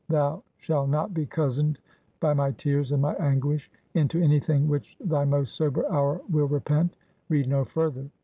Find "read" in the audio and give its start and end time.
7.29-7.47